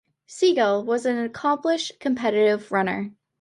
Segal 0.27 0.83
was 0.83 1.05
an 1.05 1.19
accomplished 1.19 1.99
competitive 1.99 2.71
runner. 2.71 3.11